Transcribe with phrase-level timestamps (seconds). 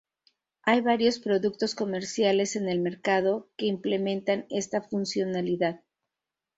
[0.63, 5.83] Hay varios productos comerciales en el mercado que implementan esta funcionalidad.